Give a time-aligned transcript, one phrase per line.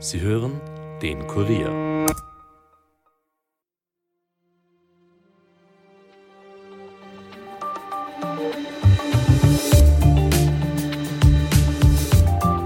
[0.00, 0.60] Sie hören
[1.02, 2.06] den Kurier.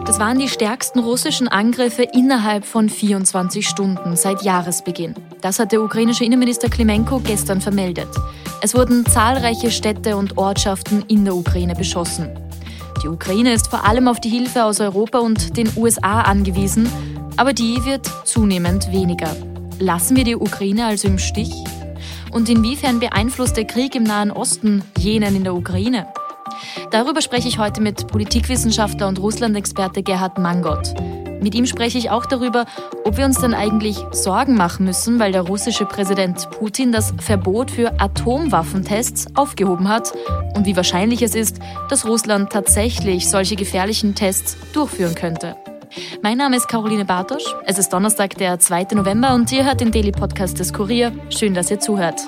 [0.04, 5.14] Das waren die stärksten russischen Angriffe innerhalb von 24 Stunden seit Jahresbeginn.
[5.40, 8.10] Das hat der ukrainische Innenminister Klimenko gestern vermeldet.
[8.60, 12.28] Es wurden zahlreiche Städte und Ortschaften in der Ukraine beschossen.
[13.02, 16.88] Die Ukraine ist vor allem auf die Hilfe aus Europa und den USA angewiesen,
[17.36, 19.34] aber die wird zunehmend weniger.
[19.78, 21.52] Lassen wir die Ukraine also im Stich?
[22.30, 26.06] Und inwiefern beeinflusst der Krieg im Nahen Osten jenen in der Ukraine?
[26.90, 30.95] Darüber spreche ich heute mit Politikwissenschaftler und Russland-Experte Gerhard Mangott.
[31.42, 32.66] Mit ihm spreche ich auch darüber,
[33.04, 37.70] ob wir uns denn eigentlich Sorgen machen müssen, weil der russische Präsident Putin das Verbot
[37.70, 40.12] für Atomwaffentests aufgehoben hat
[40.54, 41.59] und wie wahrscheinlich es ist,
[41.90, 45.56] dass Russland tatsächlich solche gefährlichen Tests durchführen könnte.
[46.23, 47.45] Mein Name ist Caroline Bartosch.
[47.66, 48.88] Es ist Donnerstag, der 2.
[48.95, 51.12] November und ihr hört den Daily Podcast des Kurier.
[51.30, 52.21] Schön, dass ihr zuhört.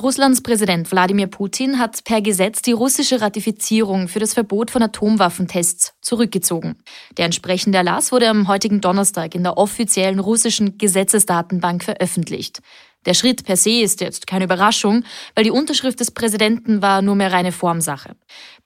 [0.00, 5.94] Russlands Präsident Wladimir Putin hat per Gesetz die russische Ratifizierung für das Verbot von Atomwaffentests
[6.00, 6.76] zurückgezogen.
[7.16, 12.60] Der entsprechende Erlass wurde am heutigen Donnerstag in der offiziellen russischen Gesetzesdatenbank veröffentlicht.
[13.06, 15.02] Der Schritt per se ist jetzt keine Überraschung,
[15.34, 18.14] weil die Unterschrift des Präsidenten war nur mehr reine Formsache.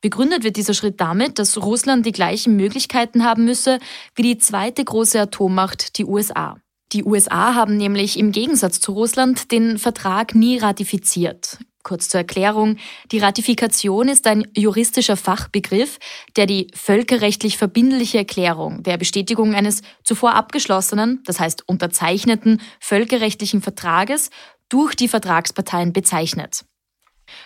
[0.02, 3.78] Begründet wird dieser Schritt damit, dass Russland die gleichen Möglichkeiten haben müsse
[4.14, 6.58] wie die zweite große Atommacht, die USA.
[6.92, 11.58] Die USA haben nämlich im Gegensatz zu Russland den Vertrag nie ratifiziert.
[11.82, 12.76] Kurz zur Erklärung.
[13.10, 15.98] Die Ratifikation ist ein juristischer Fachbegriff,
[16.36, 24.30] der die völkerrechtlich verbindliche Erklärung der Bestätigung eines zuvor abgeschlossenen, das heißt unterzeichneten völkerrechtlichen Vertrages
[24.68, 26.64] durch die Vertragsparteien bezeichnet.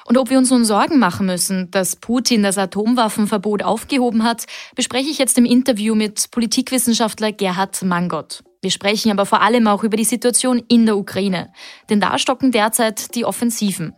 [0.04, 5.08] Und ob wir uns nun Sorgen machen müssen, dass Putin das Atomwaffenverbot aufgehoben hat, bespreche
[5.08, 8.42] ich jetzt im Interview mit Politikwissenschaftler Gerhard Mangott.
[8.66, 11.52] Wir sprechen aber vor allem auch über die Situation in der Ukraine,
[11.88, 13.94] denn da stocken derzeit die Offensiven.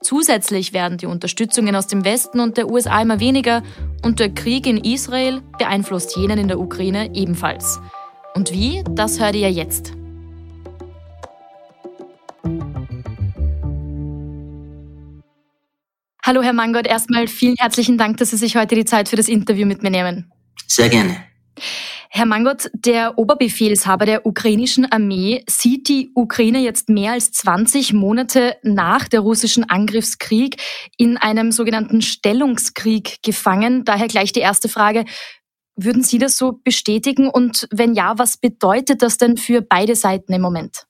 [0.00, 3.64] Zusätzlich werden die Unterstützungen aus dem Westen und der USA immer weniger
[4.04, 7.80] und der Krieg in Israel beeinflusst jenen in der Ukraine ebenfalls.
[8.36, 9.92] Und wie, das hört ihr jetzt.
[16.24, 19.26] Hallo Herr Mangott, erstmal vielen herzlichen Dank, dass Sie sich heute die Zeit für das
[19.26, 20.30] Interview mit mir nehmen.
[20.68, 21.24] Sehr gerne.
[22.22, 28.54] Herr Mangott, der Oberbefehlshaber der ukrainischen Armee sieht die Ukraine jetzt mehr als 20 Monate
[28.62, 30.62] nach der russischen Angriffskrieg
[30.96, 33.84] in einem sogenannten Stellungskrieg gefangen.
[33.84, 35.04] Daher gleich die erste Frage.
[35.74, 37.28] Würden Sie das so bestätigen?
[37.28, 40.84] Und wenn ja, was bedeutet das denn für beide Seiten im Moment?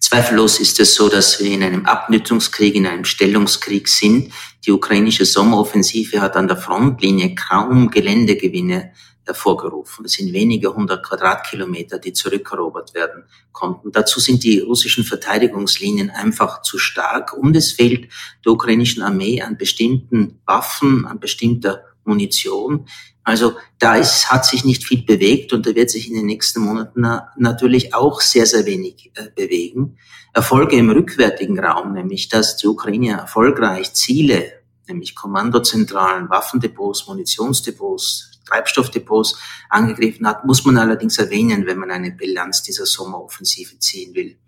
[0.00, 4.34] Zweifellos ist es so, dass wir in einem Abnützungskrieg, in einem Stellungskrieg sind.
[4.66, 8.92] Die ukrainische Sommeroffensive hat an der Frontlinie kaum Geländegewinne
[9.30, 10.04] hervorgerufen.
[10.04, 13.92] Es sind wenige hundert Quadratkilometer, die zurückerobert werden konnten.
[13.92, 18.10] Dazu sind die russischen Verteidigungslinien einfach zu stark und es fehlt
[18.44, 22.86] der ukrainischen Armee an bestimmten Waffen, an bestimmter Munition.
[23.22, 26.60] Also da ist, hat sich nicht viel bewegt und da wird sich in den nächsten
[26.60, 29.98] Monaten natürlich auch sehr, sehr wenig äh, bewegen.
[30.32, 34.52] Erfolge im rückwärtigen Raum, nämlich dass die Ukraine erfolgreich Ziele,
[34.88, 39.38] nämlich Kommandozentralen, Waffendepots, Munitionsdepots, Treibstoffdepots
[39.68, 44.38] angegriffen hat, muss man allerdings erwähnen, wenn man eine Bilanz dieser Sommeroffensive ziehen will.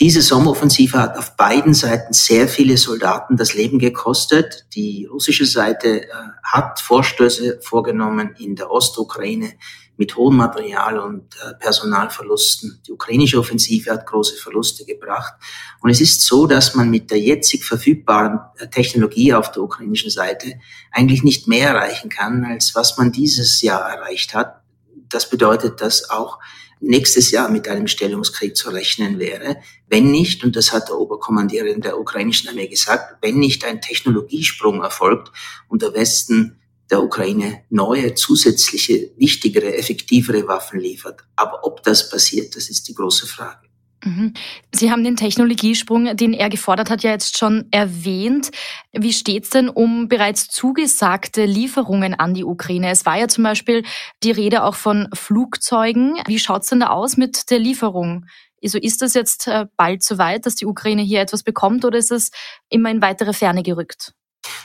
[0.00, 4.64] Diese Sommeroffensive hat auf beiden Seiten sehr viele Soldaten das Leben gekostet.
[4.74, 6.08] Die russische Seite äh,
[6.42, 9.52] hat Vorstöße vorgenommen in der Ostukraine
[10.00, 12.80] mit hohen Material- und äh, Personalverlusten.
[12.86, 15.34] Die ukrainische Offensive hat große Verluste gebracht.
[15.82, 20.10] Und es ist so, dass man mit der jetzig verfügbaren äh, Technologie auf der ukrainischen
[20.10, 20.58] Seite
[20.90, 24.62] eigentlich nicht mehr erreichen kann, als was man dieses Jahr erreicht hat.
[25.10, 26.38] Das bedeutet, dass auch
[26.80, 31.82] nächstes Jahr mit einem Stellungskrieg zu rechnen wäre, wenn nicht, und das hat der Oberkommandierin
[31.82, 35.30] der ukrainischen Armee gesagt, wenn nicht ein Technologiesprung erfolgt
[35.68, 36.59] und der Westen
[36.90, 41.20] der Ukraine neue, zusätzliche, wichtigere, effektivere Waffen liefert.
[41.36, 43.70] Aber ob das passiert, das ist die große Frage.
[44.04, 44.32] Mhm.
[44.72, 48.50] Sie haben den Technologiesprung, den er gefordert hat, ja jetzt schon erwähnt.
[48.92, 52.90] Wie steht's denn um bereits zugesagte Lieferungen an die Ukraine?
[52.90, 53.84] Es war ja zum Beispiel
[54.22, 56.14] die Rede auch von Flugzeugen.
[56.26, 58.26] Wie schaut's denn da aus mit der Lieferung?
[58.62, 62.10] Also ist das jetzt äh, bald soweit, dass die Ukraine hier etwas bekommt oder ist
[62.10, 62.30] es
[62.68, 64.12] immer in weitere Ferne gerückt?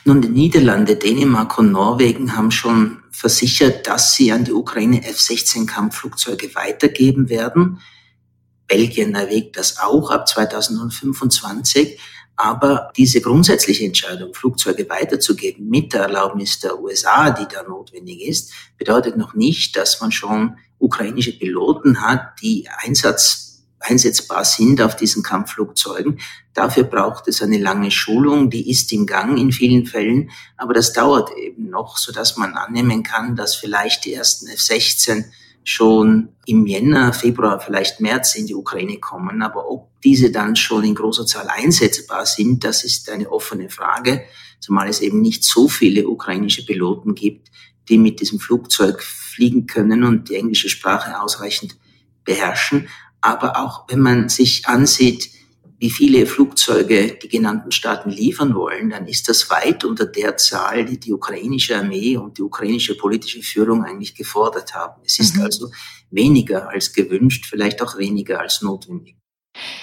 [0.08, 5.66] Nun, die Niederlande, Dänemark und Norwegen haben schon versichert, dass sie an die Ukraine F-16
[5.66, 7.80] Kampfflugzeuge weitergeben werden.
[8.68, 12.00] Belgien erwägt das auch ab 2025.
[12.36, 18.54] Aber diese grundsätzliche Entscheidung, Flugzeuge weiterzugeben mit der Erlaubnis der USA, die da notwendig ist,
[18.78, 23.45] bedeutet noch nicht, dass man schon ukrainische Piloten hat, die Einsatz,
[23.88, 26.20] einsetzbar sind auf diesen Kampfflugzeugen.
[26.54, 30.94] Dafür braucht es eine lange Schulung, die ist im Gang in vielen Fällen, aber das
[30.94, 35.26] dauert eben noch, so dass man annehmen kann, dass vielleicht die ersten F-16
[35.66, 39.42] schon im Jänner, Februar, vielleicht März in die Ukraine kommen.
[39.42, 44.24] Aber ob diese dann schon in großer Zahl einsetzbar sind, das ist eine offene Frage,
[44.60, 47.50] zumal es eben nicht so viele ukrainische Piloten gibt,
[47.90, 51.76] die mit diesem Flugzeug fliegen können und die englische Sprache ausreichend
[52.24, 52.88] beherrschen.
[53.26, 55.32] Aber auch wenn man sich ansieht,
[55.80, 60.86] wie viele Flugzeuge die genannten Staaten liefern wollen, dann ist das weit unter der Zahl,
[60.86, 65.02] die die ukrainische Armee und die ukrainische politische Führung eigentlich gefordert haben.
[65.04, 65.42] Es ist mhm.
[65.42, 65.72] also
[66.12, 69.16] weniger als gewünscht, vielleicht auch weniger als notwendig.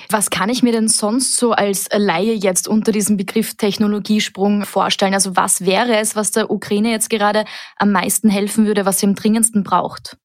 [0.08, 5.14] Was kann ich mir denn sonst so als Laie jetzt unter diesem Begriff Technologiesprung vorstellen?
[5.14, 7.44] Also was wäre es, was der Ukraine jetzt gerade
[7.76, 10.16] am meisten helfen würde, was sie am dringendsten braucht?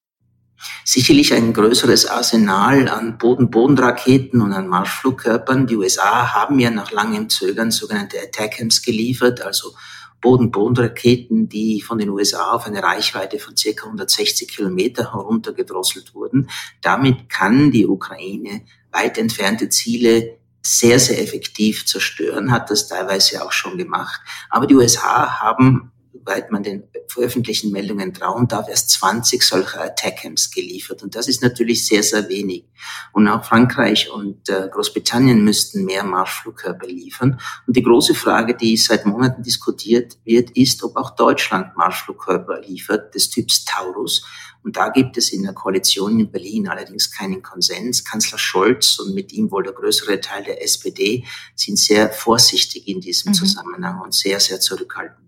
[0.84, 5.66] Sicherlich ein größeres Arsenal an Boden-Boden-Raketen und an Marschflugkörpern.
[5.66, 9.74] Die USA haben ja nach langem Zögern sogenannte Attackams geliefert, also
[10.20, 13.84] Boden-Boden-Raketen, die von den USA auf eine Reichweite von ca.
[13.84, 16.50] 160 Kilometer heruntergedrosselt wurden.
[16.82, 23.52] Damit kann die Ukraine weit entfernte Ziele sehr, sehr effektiv zerstören, hat das teilweise auch
[23.52, 24.20] schon gemacht.
[24.50, 30.50] Aber die USA haben soweit man den veröffentlichten Meldungen trauen darf, erst 20 solcher Attackams
[30.50, 31.02] geliefert.
[31.02, 32.64] Und das ist natürlich sehr, sehr wenig.
[33.12, 37.40] Und auch Frankreich und äh, Großbritannien müssten mehr Marschflugkörper liefern.
[37.66, 43.14] Und die große Frage, die seit Monaten diskutiert wird, ist, ob auch Deutschland Marschflugkörper liefert,
[43.14, 44.24] des Typs Taurus.
[44.62, 48.04] Und da gibt es in der Koalition in Berlin allerdings keinen Konsens.
[48.04, 51.24] Kanzler Scholz und mit ihm wohl der größere Teil der SPD
[51.54, 53.34] sind sehr vorsichtig in diesem mhm.
[53.34, 55.27] Zusammenhang und sehr, sehr zurückhaltend.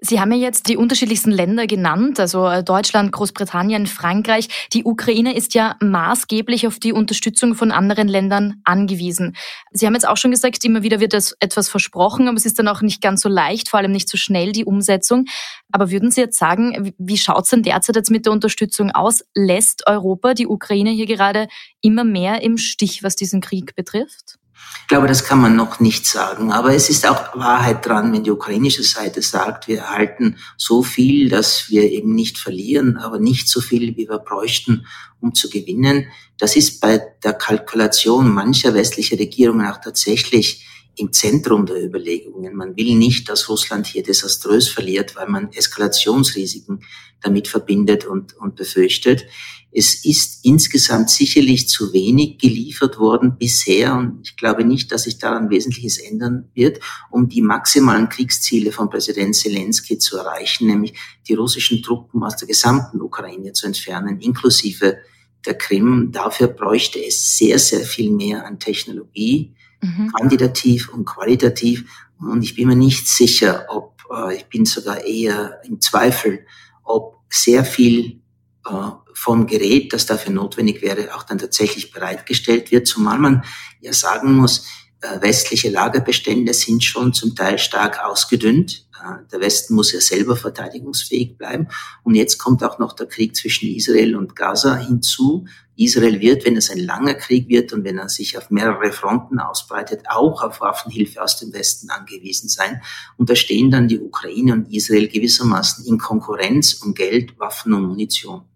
[0.00, 4.48] Sie haben ja jetzt die unterschiedlichsten Länder genannt, also äh, Deutschland, Großbritannien, Frankreich.
[4.72, 9.36] Die Ukraine ist ja maßgeblich auf die Unterstützung von anderen Ländern angewiesen.
[9.72, 12.58] Sie haben jetzt auch schon gesagt, immer wieder wird das etwas versprochen, aber es ist
[12.58, 15.26] dann auch nicht ganz so leicht, vor allem nicht so schnell die Umsetzung.
[15.70, 19.22] Aber würden Sie jetzt sagen, wie schaut es denn derzeit jetzt mit der Unterstützung aus?
[19.34, 21.48] Lässt Europa die Ukraine hier gerade
[21.82, 24.39] immer mehr im Stich, was diesen Krieg betrifft?
[24.82, 26.50] Ich glaube, das kann man noch nicht sagen.
[26.50, 31.28] Aber es ist auch Wahrheit dran, wenn die ukrainische Seite sagt, wir erhalten so viel,
[31.28, 34.86] dass wir eben nicht verlieren, aber nicht so viel, wie wir bräuchten,
[35.20, 36.08] um zu gewinnen.
[36.38, 40.66] Das ist bei der Kalkulation mancher westlicher Regierungen auch tatsächlich
[40.96, 42.54] im Zentrum der Überlegungen.
[42.54, 46.84] Man will nicht, dass Russland hier desaströs verliert, weil man Eskalationsrisiken
[47.22, 49.26] damit verbindet und, und befürchtet.
[49.72, 55.18] Es ist insgesamt sicherlich zu wenig geliefert worden bisher und ich glaube nicht, dass sich
[55.18, 56.80] daran Wesentliches ändern wird,
[57.10, 60.94] um die maximalen Kriegsziele von Präsident Zelensky zu erreichen, nämlich
[61.28, 64.98] die russischen Truppen aus der gesamten Ukraine zu entfernen, inklusive
[65.46, 66.10] der Krim.
[66.10, 70.12] Dafür bräuchte es sehr, sehr viel mehr an Technologie, mhm.
[70.12, 71.84] quantitativ und qualitativ.
[72.18, 76.40] Und ich bin mir nicht sicher, ob, äh, ich bin sogar eher im Zweifel,
[76.82, 78.19] ob sehr viel
[78.66, 78.72] äh,
[79.14, 83.44] vom Gerät, das dafür notwendig wäre, auch dann tatsächlich bereitgestellt wird, zumal man
[83.80, 84.66] ja sagen muss,
[85.02, 88.86] äh, westliche Lagerbestände sind schon zum Teil stark ausgedünnt.
[89.02, 91.68] Äh, der Westen muss ja selber verteidigungsfähig bleiben.
[92.02, 95.46] Und jetzt kommt auch noch der Krieg zwischen Israel und Gaza hinzu.
[95.74, 99.38] Israel wird, wenn es ein langer Krieg wird und wenn er sich auf mehrere Fronten
[99.38, 102.82] ausbreitet, auch auf Waffenhilfe aus dem Westen angewiesen sein.
[103.16, 107.84] Und da stehen dann die Ukraine und Israel gewissermaßen in Konkurrenz um Geld, Waffen und
[107.86, 108.49] Munition.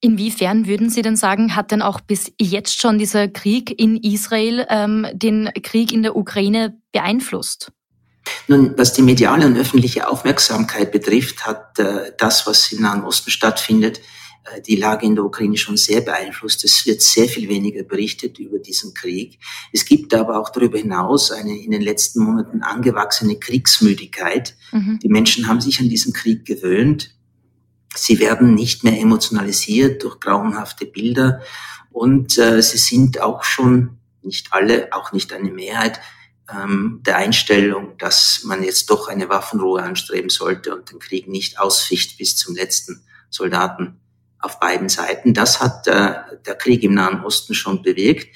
[0.00, 4.66] Inwiefern würden Sie denn sagen, hat denn auch bis jetzt schon dieser Krieg in Israel
[4.68, 7.72] ähm, den Krieg in der Ukraine beeinflusst?
[8.46, 13.30] Nun, was die mediale und öffentliche Aufmerksamkeit betrifft, hat äh, das, was im Nahen Osten
[13.30, 14.00] stattfindet,
[14.44, 16.64] äh, die Lage in der Ukraine schon sehr beeinflusst.
[16.64, 19.38] Es wird sehr viel weniger berichtet über diesen Krieg.
[19.72, 24.54] Es gibt aber auch darüber hinaus eine in den letzten Monaten angewachsene Kriegsmüdigkeit.
[24.72, 24.98] Mhm.
[25.02, 27.17] Die Menschen haben sich an diesen Krieg gewöhnt.
[27.94, 31.40] Sie werden nicht mehr emotionalisiert durch grauenhafte Bilder
[31.90, 36.00] und äh, sie sind auch schon, nicht alle, auch nicht eine Mehrheit,
[36.50, 41.58] ähm, der Einstellung, dass man jetzt doch eine Waffenruhe anstreben sollte und den Krieg nicht
[41.58, 44.00] ausficht bis zum letzten Soldaten
[44.40, 45.34] auf beiden Seiten.
[45.34, 46.14] Das hat äh,
[46.46, 48.28] der Krieg im Nahen Osten schon bewirkt.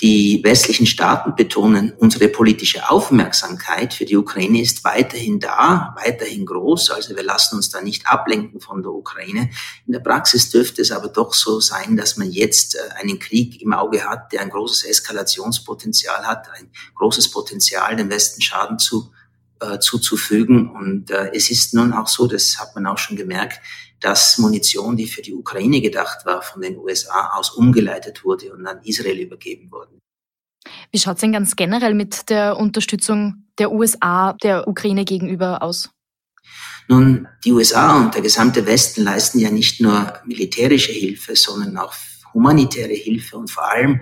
[0.00, 6.92] Die westlichen Staaten betonen, unsere politische Aufmerksamkeit für die Ukraine ist weiterhin da, weiterhin groß.
[6.92, 9.50] Also wir lassen uns da nicht ablenken von der Ukraine.
[9.86, 13.60] In der Praxis dürfte es aber doch so sein, dass man jetzt äh, einen Krieg
[13.60, 19.10] im Auge hat, der ein großes Eskalationspotenzial hat, ein großes Potenzial, dem Westen Schaden zu,
[19.58, 20.70] äh, zuzufügen.
[20.70, 23.60] Und äh, es ist nun auch so, das hat man auch schon gemerkt,
[24.00, 28.66] dass Munition, die für die Ukraine gedacht war, von den USA aus umgeleitet wurde und
[28.66, 29.98] an Israel übergeben wurde.
[30.90, 35.90] Wie schaut es denn ganz generell mit der Unterstützung der USA der Ukraine gegenüber aus?
[36.88, 41.92] Nun, die USA und der gesamte Westen leisten ja nicht nur militärische Hilfe, sondern auch
[42.32, 44.00] humanitäre Hilfe und vor allem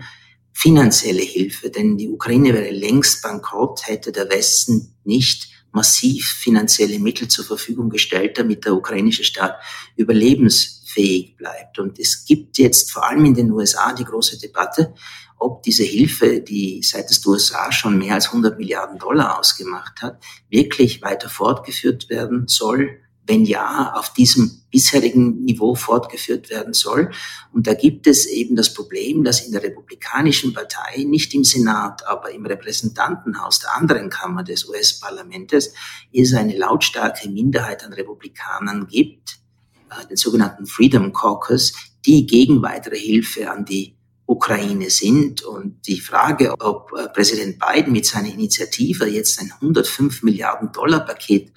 [0.52, 7.28] finanzielle Hilfe, denn die Ukraine wäre längst bankrott, hätte der Westen nicht massiv finanzielle Mittel
[7.28, 9.56] zur Verfügung gestellt, damit der ukrainische Staat
[9.94, 11.78] überlebensfähig bleibt.
[11.78, 14.94] Und es gibt jetzt vor allem in den USA die große Debatte,
[15.38, 20.24] ob diese Hilfe, die seitens der USA schon mehr als 100 Milliarden Dollar ausgemacht hat,
[20.48, 27.10] wirklich weiter fortgeführt werden soll wenn ja, auf diesem bisherigen Niveau fortgeführt werden soll.
[27.52, 32.06] Und da gibt es eben das Problem, dass in der Republikanischen Partei, nicht im Senat,
[32.06, 35.72] aber im Repräsentantenhaus der anderen Kammer des US-Parlamentes,
[36.12, 39.38] es eine lautstarke Minderheit an Republikanern gibt,
[39.90, 41.72] äh, den sogenannten Freedom Caucus,
[42.04, 45.42] die gegen weitere Hilfe an die Ukraine sind.
[45.42, 51.00] Und die Frage, ob äh, Präsident Biden mit seiner Initiative jetzt ein 105 Milliarden Dollar
[51.00, 51.52] Paket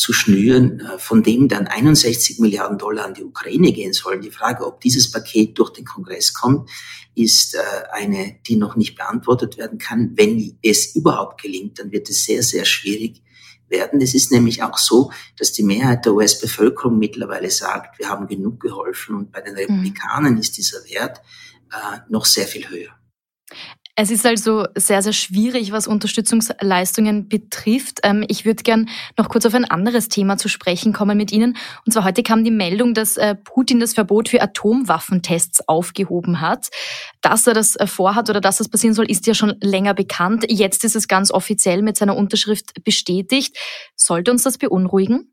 [0.00, 4.22] zu schnüren, äh, von dem dann 61 Milliarden Dollar an die Ukraine gehen sollen.
[4.22, 6.70] Die Frage, ob dieses Paket durch den Kongress kommt,
[7.14, 7.58] ist äh,
[7.92, 10.12] eine, die noch nicht beantwortet werden kann.
[10.14, 13.22] Wenn es überhaupt gelingt, dann wird es sehr, sehr schwierig
[13.68, 14.00] werden.
[14.00, 18.58] Es ist nämlich auch so, dass die Mehrheit der US-Bevölkerung mittlerweile sagt, wir haben genug
[18.58, 19.58] geholfen und bei den mhm.
[19.58, 21.20] Republikanern ist dieser Wert
[21.72, 22.96] äh, noch sehr viel höher.
[24.02, 27.98] Es ist also sehr, sehr schwierig, was Unterstützungsleistungen betrifft.
[28.02, 28.88] Ähm, ich würde gern
[29.18, 31.54] noch kurz auf ein anderes Thema zu sprechen kommen mit Ihnen.
[31.84, 36.68] Und zwar heute kam die Meldung, dass äh, Putin das Verbot für Atomwaffentests aufgehoben hat.
[37.20, 40.46] Dass er das äh, vorhat oder dass das passieren soll, ist ja schon länger bekannt.
[40.48, 43.58] Jetzt ist es ganz offiziell mit seiner Unterschrift bestätigt.
[43.96, 45.30] Sollte uns das beunruhigen?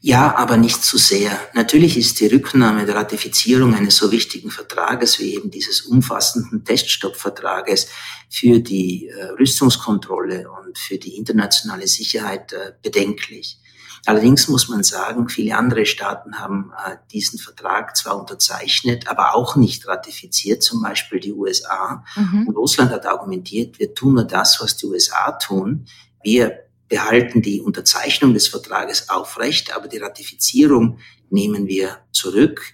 [0.00, 1.38] Ja, aber nicht zu sehr.
[1.54, 7.88] Natürlich ist die Rücknahme der Ratifizierung eines so wichtigen Vertrages wie eben dieses umfassenden Teststoppvertrages
[8.28, 13.58] für die äh, Rüstungskontrolle und für die internationale Sicherheit äh, bedenklich.
[14.06, 19.56] Allerdings muss man sagen, viele andere Staaten haben äh, diesen Vertrag zwar unterzeichnet, aber auch
[19.56, 22.04] nicht ratifiziert, zum Beispiel die USA.
[22.14, 22.46] Mhm.
[22.46, 25.86] Und Russland hat argumentiert, wir tun nur das, was die USA tun.
[26.22, 30.98] Wir behalten die Unterzeichnung des Vertrages aufrecht, aber die Ratifizierung
[31.30, 32.72] nehmen wir zurück.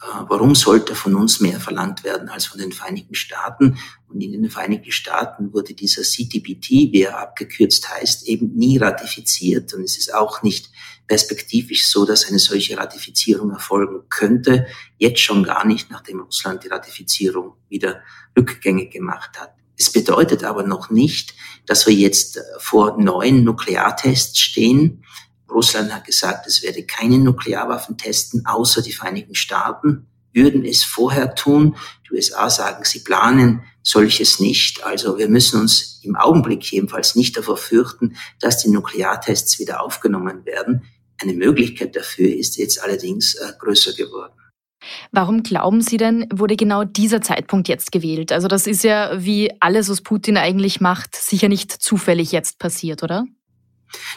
[0.00, 3.78] Äh, warum sollte von uns mehr verlangt werden als von den Vereinigten Staaten?
[4.08, 9.74] Und in den Vereinigten Staaten wurde dieser CTBT, wie er abgekürzt heißt, eben nie ratifiziert.
[9.74, 10.70] Und es ist auch nicht
[11.06, 14.66] perspektivisch so, dass eine solche Ratifizierung erfolgen könnte.
[14.98, 18.02] Jetzt schon gar nicht, nachdem Russland die Ratifizierung wieder
[18.36, 19.55] rückgängig gemacht hat.
[19.76, 21.34] Es bedeutet aber noch nicht,
[21.66, 25.04] dass wir jetzt äh, vor neuen Nukleartests stehen.
[25.50, 31.34] Russland hat gesagt, es werde keine Nuklearwaffen testen, außer die Vereinigten Staaten würden es vorher
[31.34, 31.76] tun.
[32.08, 34.84] Die USA sagen, sie planen solches nicht.
[34.84, 40.44] Also wir müssen uns im Augenblick jedenfalls nicht davor fürchten, dass die Nukleartests wieder aufgenommen
[40.44, 40.84] werden.
[41.20, 44.34] Eine Möglichkeit dafür ist jetzt allerdings äh, größer geworden.
[45.12, 48.32] Warum glauben Sie denn, wurde genau dieser Zeitpunkt jetzt gewählt?
[48.32, 53.02] Also das ist ja, wie alles, was Putin eigentlich macht, sicher nicht zufällig jetzt passiert,
[53.02, 53.26] oder?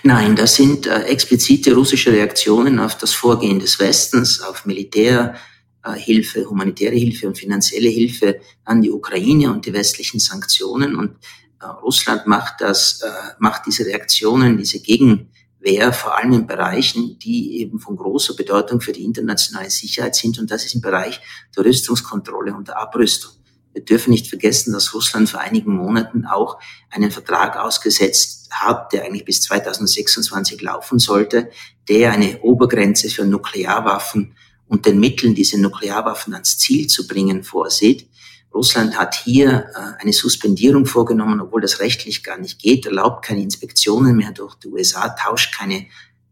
[0.03, 6.45] Nein, das sind äh, explizite russische Reaktionen auf das Vorgehen des Westens, auf Militärhilfe, äh,
[6.45, 10.95] humanitäre Hilfe und finanzielle Hilfe an die Ukraine und die westlichen Sanktionen.
[10.95, 11.17] Und
[11.61, 13.09] äh, Russland macht das, äh,
[13.39, 18.81] macht diese Reaktionen, diese Gegen wäre vor allem in Bereichen, die eben von großer Bedeutung
[18.81, 20.39] für die internationale Sicherheit sind.
[20.39, 21.19] Und das ist im Bereich
[21.55, 23.31] der Rüstungskontrolle und der Abrüstung.
[23.73, 29.05] Wir dürfen nicht vergessen, dass Russland vor einigen Monaten auch einen Vertrag ausgesetzt hat, der
[29.05, 31.51] eigentlich bis 2026 laufen sollte,
[31.87, 34.35] der eine Obergrenze für Nuklearwaffen
[34.67, 38.08] und den Mitteln, diese Nuklearwaffen ans Ziel zu bringen, vorsieht.
[38.53, 43.41] Russland hat hier äh, eine Suspendierung vorgenommen, obwohl das rechtlich gar nicht geht, erlaubt keine
[43.41, 45.85] Inspektionen mehr durch die USA, tauscht keine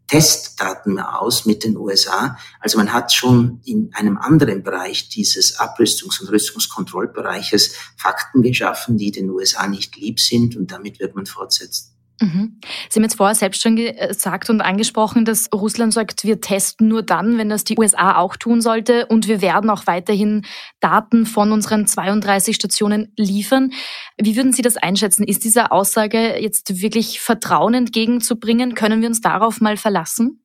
[0.07, 2.37] Testdaten mehr aus mit den USA.
[2.59, 9.11] Also man hat schon in einem anderen Bereich dieses Abrüstungs- und Rüstungskontrollbereiches Fakten geschaffen, die
[9.11, 11.96] den USA nicht lieb sind und damit wird man fortsetzen.
[12.19, 12.59] Mhm.
[12.89, 17.03] Sie haben jetzt vorher selbst schon gesagt und angesprochen, dass Russland sagt, wir testen nur
[17.03, 20.45] dann, wenn das die USA auch tun sollte und wir werden auch weiterhin
[20.79, 23.71] Daten von unseren 32 Stationen liefern.
[24.17, 25.23] Wie würden Sie das einschätzen?
[25.23, 28.73] Ist dieser Aussage jetzt wirklich Vertrauen entgegenzubringen?
[28.73, 30.43] Können wir uns darauf mal verlassen?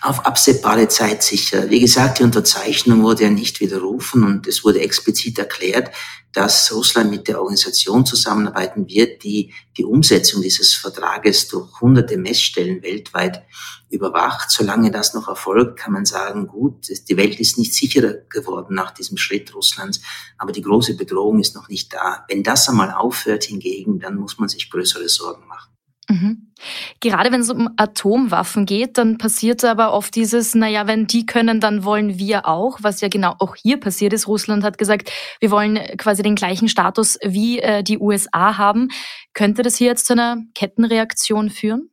[0.00, 1.70] Auf absehbare Zeit sicher.
[1.70, 5.90] Wie gesagt, die Unterzeichnung wurde ja nicht widerrufen und es wurde explizit erklärt,
[6.32, 12.82] dass Russland mit der Organisation zusammenarbeiten wird, die die Umsetzung dieses Vertrages durch hunderte Messstellen
[12.82, 13.42] weltweit
[13.88, 14.50] überwacht.
[14.50, 18.92] Solange das noch erfolgt, kann man sagen, gut, die Welt ist nicht sicherer geworden nach
[18.92, 20.00] diesem Schritt Russlands,
[20.38, 22.24] aber die große Bedrohung ist noch nicht da.
[22.28, 25.69] Wenn das einmal aufhört hingegen, dann muss man sich größere Sorgen machen.
[26.10, 26.52] Mhm.
[26.98, 31.60] Gerade wenn es um Atomwaffen geht, dann passiert aber oft dieses, naja, wenn die können,
[31.60, 34.26] dann wollen wir auch, was ja genau auch hier passiert ist.
[34.26, 38.88] Russland hat gesagt, wir wollen quasi den gleichen Status wie äh, die USA haben.
[39.34, 41.90] Könnte das hier jetzt zu einer Kettenreaktion führen?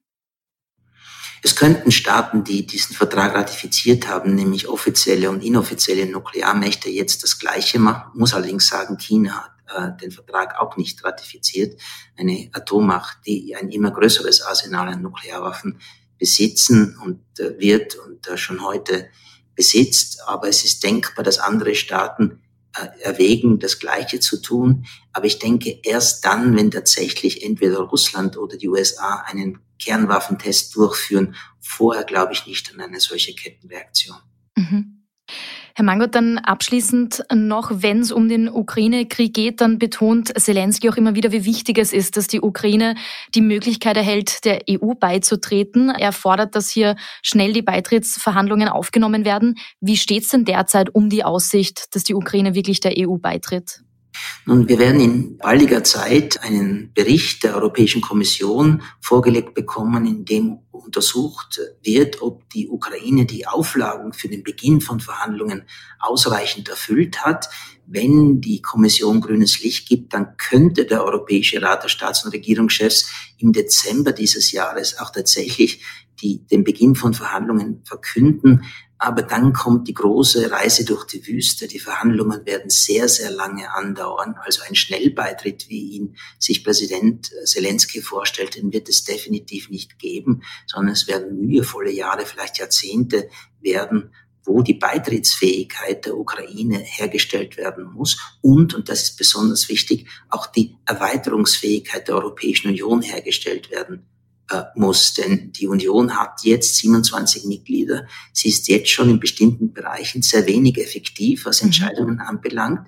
[1.43, 7.37] Es könnten Staaten, die diesen Vertrag ratifiziert haben, nämlich offizielle und inoffizielle Nuklearmächte, jetzt das
[7.37, 8.11] Gleiche machen.
[8.15, 11.79] muss allerdings sagen, China hat äh, den Vertrag auch nicht ratifiziert.
[12.15, 15.79] Eine Atommacht, die ein immer größeres Arsenal an Nuklearwaffen
[16.17, 19.09] besitzen und äh, wird und äh, schon heute
[19.55, 20.21] besitzt.
[20.27, 22.41] Aber es ist denkbar, dass andere Staaten
[22.75, 24.85] äh, erwägen, das Gleiche zu tun.
[25.13, 31.35] Aber ich denke, erst dann, wenn tatsächlich entweder Russland oder die USA einen Kernwaffentest durchführen,
[31.59, 34.17] vorher glaube ich nicht an eine solche Kettenreaktion.
[34.55, 34.96] Mhm.
[35.77, 40.95] Herr Mangot, dann abschließend noch, wenn es um den Ukraine-Krieg geht, dann betont Zelensky auch
[40.95, 42.95] immer wieder, wie wichtig es ist, dass die Ukraine
[43.35, 45.91] die Möglichkeit erhält, der EU beizutreten.
[45.91, 49.53] Er fordert, dass hier schnell die Beitrittsverhandlungen aufgenommen werden.
[49.79, 53.83] Wie steht es denn derzeit um die Aussicht, dass die Ukraine wirklich der EU beitritt?
[54.47, 60.59] Nun, wir werden in baldiger Zeit einen Bericht der Europäischen Kommission vorgelegt bekommen, in dem
[60.87, 65.63] untersucht wird, ob die Ukraine die Auflagen für den Beginn von Verhandlungen
[65.99, 67.49] ausreichend erfüllt hat.
[67.85, 73.11] Wenn die Kommission grünes Licht gibt, dann könnte der Europäische Rat der Staats- und Regierungschefs
[73.37, 75.83] im Dezember dieses Jahres auch tatsächlich
[76.21, 78.63] die, den Beginn von Verhandlungen verkünden.
[78.99, 81.67] Aber dann kommt die große Reise durch die Wüste.
[81.67, 84.35] Die Verhandlungen werden sehr, sehr lange andauern.
[84.43, 90.41] Also ein Schnellbeitritt, wie ihn sich Präsident Zelensky vorstellt, den wird es definitiv nicht geben,
[90.65, 93.29] sondern es werden mühevolle Jahre, vielleicht Jahrzehnte
[93.61, 94.11] werden,
[94.43, 100.47] wo die Beitrittsfähigkeit der Ukraine hergestellt werden muss und, und das ist besonders wichtig, auch
[100.47, 104.07] die Erweiterungsfähigkeit der Europäischen Union hergestellt werden
[104.49, 105.13] äh, muss.
[105.13, 108.07] Denn die Union hat jetzt 27 Mitglieder.
[108.33, 111.67] Sie ist jetzt schon in bestimmten Bereichen sehr wenig effektiv, was mhm.
[111.67, 112.87] Entscheidungen anbelangt.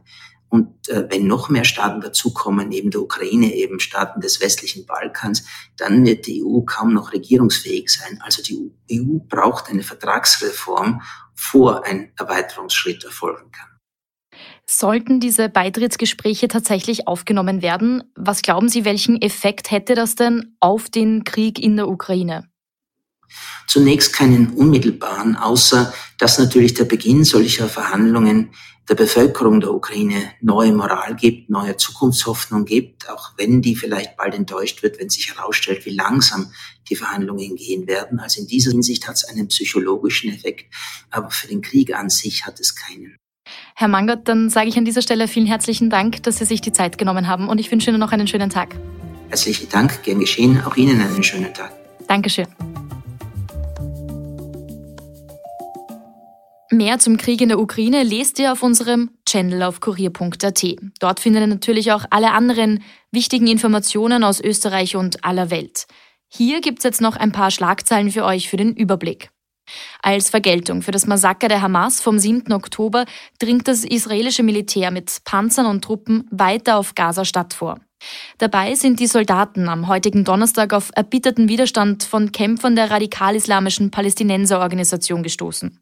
[0.49, 5.45] Und äh, wenn noch mehr Staaten dazukommen, neben der Ukraine eben Staaten des westlichen Balkans,
[5.77, 8.19] dann wird die EU kaum noch regierungsfähig sein.
[8.23, 11.01] Also die EU braucht eine Vertragsreform,
[11.35, 13.78] vor ein Erweiterungsschritt erfolgen kann.
[14.71, 20.91] Sollten diese Beitrittsgespräche tatsächlich aufgenommen werden, was glauben Sie, welchen Effekt hätte das denn auf
[20.91, 22.47] den Krieg in der Ukraine?
[23.67, 28.51] Zunächst keinen unmittelbaren, außer dass natürlich der Beginn solcher Verhandlungen
[28.87, 34.35] der Bevölkerung der Ukraine neue Moral gibt, neue Zukunftshoffnung gibt, auch wenn die vielleicht bald
[34.35, 36.53] enttäuscht wird, wenn sich herausstellt, wie langsam
[36.89, 38.19] die Verhandlungen gehen werden.
[38.19, 40.71] Also in dieser Hinsicht hat es einen psychologischen Effekt,
[41.09, 43.17] aber für den Krieg an sich hat es keinen.
[43.75, 46.71] Herr Mangert, dann sage ich an dieser Stelle vielen herzlichen Dank, dass Sie sich die
[46.71, 48.75] Zeit genommen haben und ich wünsche Ihnen noch einen schönen Tag.
[49.29, 50.61] Herzlichen Dank, gern geschehen.
[50.65, 51.71] Auch Ihnen einen schönen Tag.
[52.07, 52.47] Dankeschön.
[56.71, 60.65] Mehr zum Krieg in der Ukraine lest ihr auf unserem Channel auf kurier.at.
[60.99, 65.87] Dort findet ihr natürlich auch alle anderen wichtigen Informationen aus Österreich und aller Welt.
[66.27, 69.31] Hier gibt's jetzt noch ein paar Schlagzeilen für euch für den Überblick.
[70.01, 72.51] Als Vergeltung für das Massaker der Hamas vom 7.
[72.53, 73.05] Oktober
[73.39, 77.79] dringt das israelische Militär mit Panzern und Truppen weiter auf Gaza-Stadt vor.
[78.37, 85.23] Dabei sind die Soldaten am heutigen Donnerstag auf erbitterten Widerstand von Kämpfern der radikal-islamischen Palästinenserorganisation
[85.23, 85.79] gestoßen.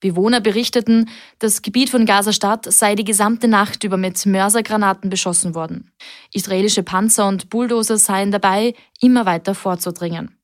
[0.00, 5.90] Bewohner berichteten, das Gebiet von Gaza-Stadt sei die gesamte Nacht über mit Mörsergranaten beschossen worden.
[6.32, 10.37] Israelische Panzer und Bulldozer seien dabei, immer weiter vorzudringen.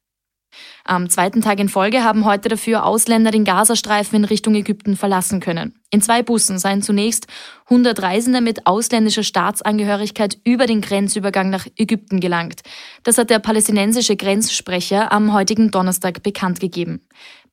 [0.85, 5.41] Am zweiten Tag in Folge haben heute dafür Ausländer den Gazastreifen in Richtung Ägypten verlassen
[5.41, 5.81] können.
[5.91, 7.27] In zwei Bussen seien zunächst
[7.67, 12.63] 100 Reisende mit ausländischer Staatsangehörigkeit über den Grenzübergang nach Ägypten gelangt.
[13.03, 17.01] Das hat der palästinensische Grenzsprecher am heutigen Donnerstag bekannt gegeben.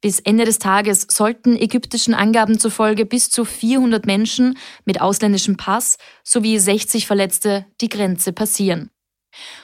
[0.02, 5.98] Bis Ende des Tages sollten ägyptischen Angaben zufolge bis zu 400 Menschen mit ausländischem Pass
[6.24, 8.90] sowie 60 Verletzte die Grenze passieren.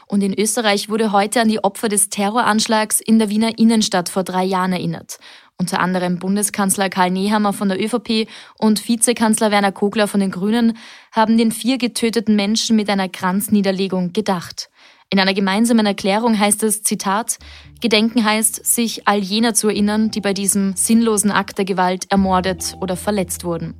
[0.07, 4.23] Und in Österreich wurde heute an die Opfer des Terroranschlags in der Wiener Innenstadt vor
[4.23, 5.19] drei Jahren erinnert.
[5.59, 10.77] Unter anderem Bundeskanzler Karl Nehammer von der ÖVP und Vizekanzler Werner Kogler von den Grünen
[11.11, 14.69] haben den vier getöteten Menschen mit einer Kranzniederlegung gedacht.
[15.09, 17.39] In einer gemeinsamen Erklärung heißt es, Zitat,
[17.79, 22.75] Gedenken heißt, sich all jener zu erinnern, die bei diesem sinnlosen Akt der Gewalt ermordet
[22.81, 23.73] oder verletzt wurden.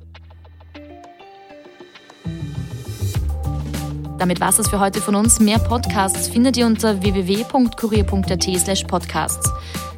[4.18, 5.38] Damit war es für heute von uns.
[5.38, 9.50] Mehr Podcasts findet ihr unter www.kurier.at slash podcasts.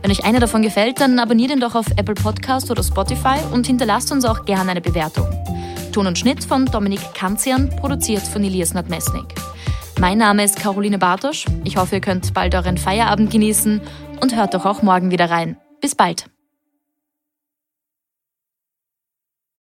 [0.03, 3.67] Wenn euch einer davon gefällt, dann abonniert ihn doch auf Apple Podcast oder Spotify und
[3.67, 5.27] hinterlasst uns auch gerne eine Bewertung.
[5.93, 9.35] Ton und Schnitt von Dominik Kanzian, produziert von Elias Nadmesnik.
[9.99, 11.47] Mein Name ist Caroline Bartosch.
[11.65, 13.81] Ich hoffe, ihr könnt bald euren Feierabend genießen
[14.21, 15.57] und hört doch auch morgen wieder rein.
[15.81, 16.27] Bis bald.